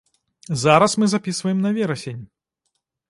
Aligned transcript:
Зараз 0.61 0.95
мы 1.03 1.09
запісваем 1.13 1.57
на 1.67 1.73
верасень. 1.79 2.23